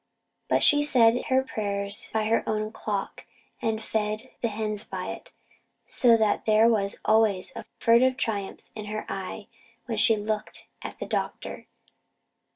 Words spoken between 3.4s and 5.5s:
and fed the hens by it;